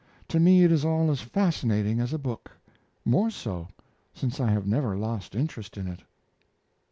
[0.29, 2.57] To me it is all as fascinating as a book
[3.05, 3.67] more so,
[4.15, 5.99] since I have never lost interest in it.